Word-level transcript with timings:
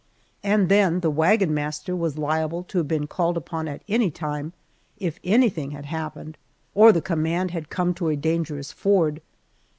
And 0.41 0.67
then 0.67 1.01
the 1.01 1.11
wagon 1.11 1.53
master 1.53 1.95
was 1.95 2.17
liable 2.17 2.63
to 2.63 2.79
have 2.79 2.87
been 2.87 3.05
called 3.05 3.37
upon 3.37 3.67
at 3.67 3.83
any 3.87 4.09
time, 4.09 4.51
if 4.97 5.19
anything 5.23 5.69
had 5.77 5.85
happened, 5.85 6.39
or 6.73 6.91
the 6.91 7.03
command 7.03 7.51
had 7.51 7.69
come 7.69 7.93
to 7.93 8.09
a 8.09 8.15
dangerous 8.15 8.71
ford. 8.71 9.21